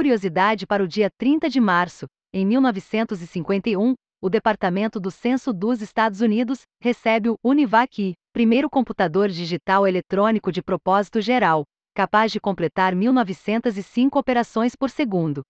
[0.00, 6.22] curiosidade para o dia 30 de março, em 1951, o Departamento do Censo dos Estados
[6.22, 14.18] Unidos recebe o UNIVAC, primeiro computador digital eletrônico de propósito geral, capaz de completar 1905
[14.18, 15.42] operações por segundo.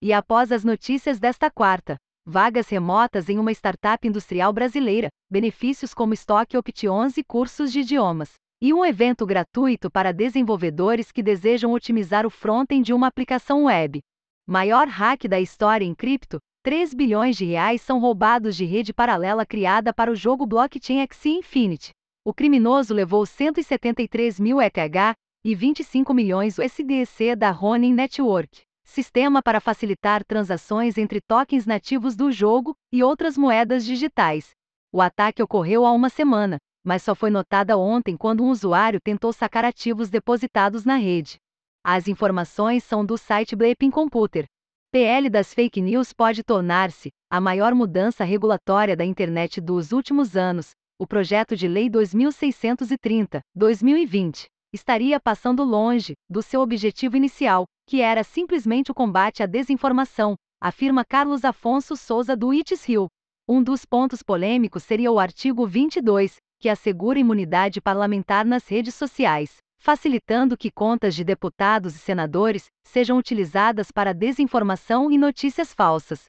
[0.00, 6.14] E após as notícias desta quarta, vagas remotas em uma startup industrial brasileira, benefícios como
[6.14, 12.26] estoque options e cursos de idiomas, e um evento gratuito para desenvolvedores que desejam otimizar
[12.26, 14.00] o front-end de uma aplicação web.
[14.46, 19.46] Maior hack da história em cripto, 3 bilhões de reais são roubados de rede paralela
[19.46, 21.90] criada para o jogo Blockchain X Infinity.
[22.24, 29.60] O criminoso levou 173 mil ETH e 25 milhões USDC da Ronin Network, sistema para
[29.60, 34.50] facilitar transações entre tokens nativos do jogo e outras moedas digitais.
[34.92, 39.32] O ataque ocorreu há uma semana, mas só foi notada ontem quando um usuário tentou
[39.32, 41.36] sacar ativos depositados na rede.
[41.84, 44.46] As informações são do site Bleeping Computer.
[44.90, 50.70] PL das fake news pode tornar-se a maior mudança regulatória da internet dos últimos anos.
[50.98, 58.24] O projeto de lei 2630, 2020 estaria passando longe do seu objetivo inicial, que era
[58.24, 63.08] simplesmente o combate à desinformação, afirma Carlos Afonso Souza do Itis Rio.
[63.48, 69.56] Um dos pontos polêmicos seria o artigo 22, que assegura imunidade parlamentar nas redes sociais,
[69.78, 76.24] facilitando que contas de deputados e senadores sejam utilizadas para desinformação e notícias falsas.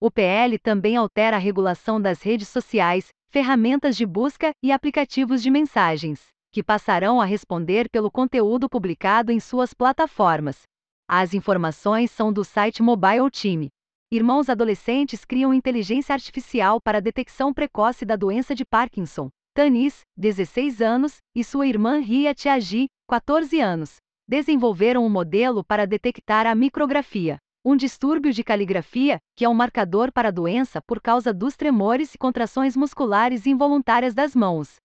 [0.00, 5.50] O PL também altera a regulação das redes sociais, ferramentas de busca e aplicativos de
[5.50, 10.60] mensagens que passarão a responder pelo conteúdo publicado em suas plataformas.
[11.08, 13.68] As informações são do site Mobile Team.
[14.10, 19.30] Irmãos adolescentes criam inteligência artificial para detecção precoce da doença de Parkinson.
[19.54, 26.46] Tanis, 16 anos, e sua irmã Ria Tiagi, 14 anos, desenvolveram um modelo para detectar
[26.46, 31.34] a micrografia, um distúrbio de caligrafia, que é um marcador para a doença por causa
[31.34, 34.76] dos tremores e contrações musculares involuntárias das mãos.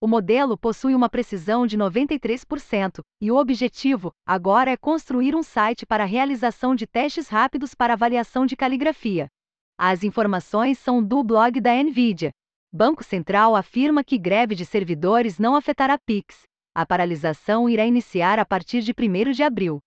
[0.00, 5.84] O modelo possui uma precisão de 93%, e o objetivo, agora, é construir um site
[5.84, 9.26] para a realização de testes rápidos para avaliação de caligrafia.
[9.78, 12.30] As informações são do blog da NVIDIA.
[12.76, 16.42] Banco Central afirma que greve de servidores não afetará PIX.
[16.74, 19.78] A paralisação irá iniciar a partir de 1 de abril.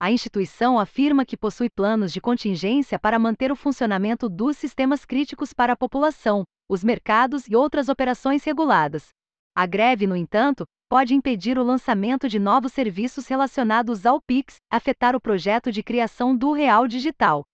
[0.00, 5.52] A instituição afirma que possui planos de contingência para manter o funcionamento dos sistemas críticos
[5.52, 9.08] para a população, os mercados e outras operações reguladas.
[9.54, 15.14] A greve, no entanto, pode impedir o lançamento de novos serviços relacionados ao Pix, afetar
[15.14, 17.44] o projeto de criação do Real Digital.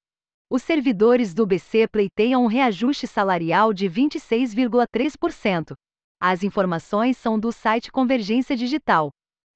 [0.51, 5.75] Os servidores do BC pleiteiam um reajuste salarial de 26,3%.
[6.19, 9.11] As informações são do site Convergência Digital.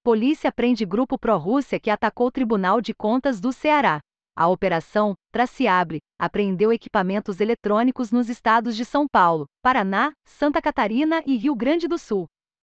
[0.05, 4.01] Polícia prende grupo pró-Rússia que atacou o Tribunal de Contas do Ceará.
[4.37, 11.37] A operação Traciable apreendeu equipamentos eletrônicos nos estados de São Paulo, Paraná, Santa Catarina e
[11.37, 12.27] Rio Grande do Sul.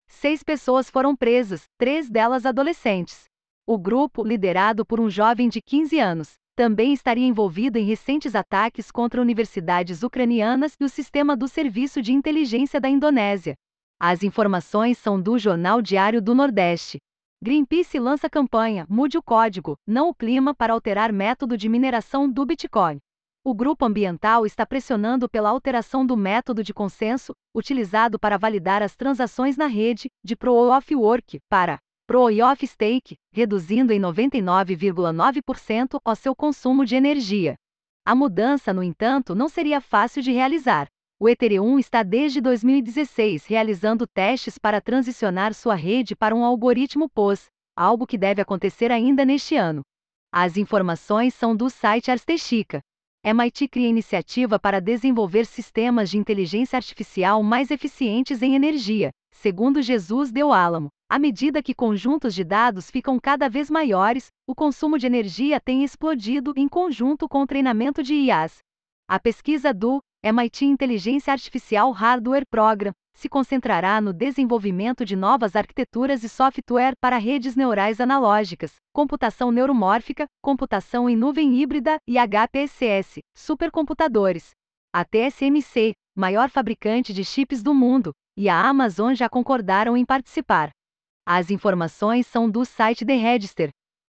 [0.06, 3.25] Seis pessoas foram presas, três delas adolescentes.
[3.66, 8.91] O grupo, liderado por um jovem de 15 anos, também estaria envolvido em recentes ataques
[8.91, 13.55] contra universidades ucranianas e o sistema do Serviço de Inteligência da Indonésia.
[13.99, 16.99] As informações são do Jornal Diário do Nordeste.
[17.43, 22.45] Greenpeace lança campanha Mude o Código, não o clima para alterar método de mineração do
[22.45, 22.99] Bitcoin.
[23.45, 28.95] O grupo ambiental está pressionando pela alteração do método de consenso utilizado para validar as
[28.95, 31.79] transações na rede de Proof of Work para
[32.12, 37.55] Proof of Stake, reduzindo em 99,9% o seu consumo de energia.
[38.05, 40.89] A mudança, no entanto, não seria fácil de realizar.
[41.19, 47.47] O Ethereum está desde 2016 realizando testes para transicionar sua rede para um algoritmo POS,
[47.75, 49.81] algo que deve acontecer ainda neste ano.
[50.31, 52.83] As informações são do site Arstechica.
[53.25, 60.31] MIT cria iniciativa para desenvolver sistemas de inteligência artificial mais eficientes em energia, segundo Jesus
[60.31, 60.91] Deu Álamo.
[61.12, 65.84] À medida que conjuntos de dados ficam cada vez maiores, o consumo de energia tem
[65.84, 68.60] explodido em conjunto com o treinamento de IAs.
[69.07, 76.25] A pesquisa do MIT Inteligência Artificial Hardware Program se concentrará no desenvolvimento de novas arquiteturas
[76.25, 84.53] e software para redes neurais analógicas, computação neuromórfica, computação em nuvem híbrida e HPSS, supercomputadores.
[84.95, 90.71] A TSMC, maior fabricante de chips do mundo, e a Amazon já concordaram em participar.
[91.24, 93.71] As informações são do site The Register.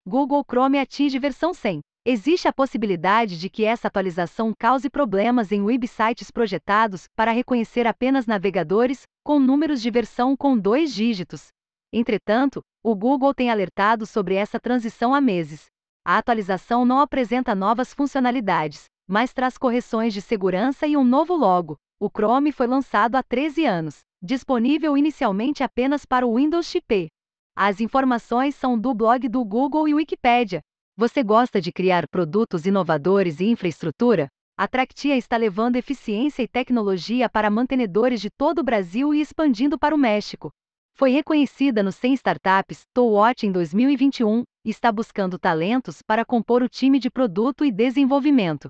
[0.08, 1.80] Google Chrome atinge versão 100.
[2.04, 8.26] Existe a possibilidade de que essa atualização cause problemas em websites projetados para reconhecer apenas
[8.26, 11.50] navegadores com números de versão com dois dígitos.
[11.94, 15.66] Entretanto, o Google tem alertado sobre essa transição há meses.
[16.04, 21.76] A atualização não apresenta novas funcionalidades, mas traz correções de segurança e um novo logo.
[22.00, 27.08] O Chrome foi lançado há 13 anos, disponível inicialmente apenas para o Windows XP.
[27.56, 30.62] As informações são do blog do Google e Wikipedia.
[30.98, 34.28] Você gosta de criar produtos inovadores e infraestrutura?
[34.58, 39.78] A Tractia está levando eficiência e tecnologia para mantenedores de todo o Brasil e expandindo
[39.78, 40.50] para o México.
[40.98, 46.70] Foi reconhecida no 100 Startups Watch em 2021 e está buscando talentos para compor o
[46.70, 48.70] time de produto e desenvolvimento.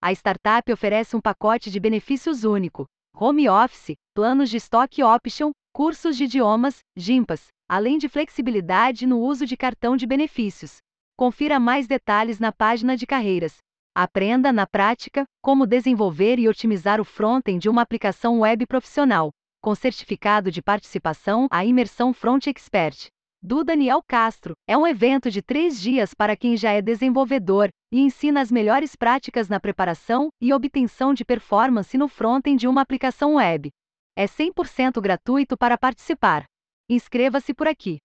[0.00, 2.86] A startup oferece um pacote de benefícios único:
[3.16, 9.46] home office, planos de stock option, cursos de idiomas, GIMPAS, além de flexibilidade no uso
[9.46, 10.78] de cartão de benefícios.
[11.16, 13.58] Confira mais detalhes na página de carreiras.
[13.94, 19.30] Aprenda na prática como desenvolver e otimizar o front-end de uma aplicação web profissional,
[19.62, 23.06] com certificado de participação à imersão Front Expert
[23.44, 24.54] do Daniel Castro.
[24.66, 28.96] É um evento de três dias para quem já é desenvolvedor e ensina as melhores
[28.96, 33.70] práticas na preparação e obtenção de performance no front-end de uma aplicação web.
[34.16, 36.44] É 100% gratuito para participar.
[36.88, 37.98] Inscreva-se por aqui.